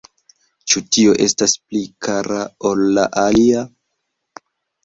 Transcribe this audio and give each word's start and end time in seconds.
Ĉu 0.71 0.81
tio 0.95 1.11
estas 1.25 1.53
pli 1.59 1.81
kara 2.07 2.41
ol 2.71 2.81
la 2.99 3.05
alia? 3.27 3.63